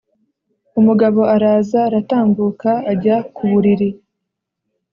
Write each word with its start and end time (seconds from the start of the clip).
Umugabo 0.79 1.19
araza, 1.35 1.79
aratambuka, 1.87 2.69
ajya 2.91 3.15
ku 3.35 3.43
buriri. 3.51 3.89